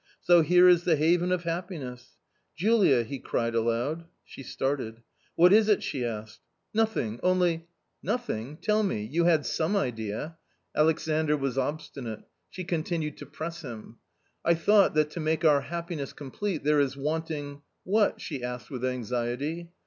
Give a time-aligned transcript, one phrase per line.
[0.19, 2.17] So here is the haven of happi ness—
[2.55, 4.05] Julia!" he cried aloud.
[4.25, 4.95] She started.•
[5.35, 6.39] "What is it?" she asked."
[6.73, 7.19] Nothing!
[7.21, 8.39] only —~ w A COMMON STORY
[8.79, 8.95] 181 "Nothing!
[8.95, 10.37] tell me; you had some idea."
[10.75, 12.23] Aiexandr was obstinate.
[12.49, 13.97] She continued to press him."
[14.43, 18.83] I thought that to make our happiness complete there is wanting ""What?" she asked with
[18.83, 19.69] anxiety.